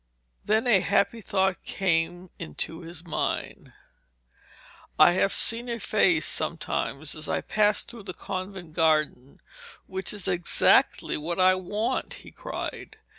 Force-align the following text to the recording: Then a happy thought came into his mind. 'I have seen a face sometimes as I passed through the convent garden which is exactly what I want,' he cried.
Then 0.43 0.65
a 0.65 0.79
happy 0.79 1.21
thought 1.21 1.63
came 1.63 2.31
into 2.39 2.81
his 2.81 3.03
mind. 3.05 3.71
'I 4.97 5.11
have 5.11 5.31
seen 5.31 5.69
a 5.69 5.79
face 5.79 6.25
sometimes 6.25 7.13
as 7.13 7.29
I 7.29 7.41
passed 7.41 7.87
through 7.87 8.05
the 8.09 8.15
convent 8.15 8.73
garden 8.73 9.41
which 9.85 10.11
is 10.11 10.27
exactly 10.27 11.17
what 11.17 11.39
I 11.39 11.53
want,' 11.53 12.15
he 12.25 12.31
cried. 12.31 12.97